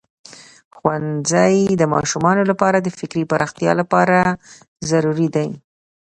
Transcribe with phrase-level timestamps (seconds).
[0.75, 4.17] ښوونځی د ماشومانو لپاره د فکري پراختیا لپاره
[4.89, 5.49] ضروری دی.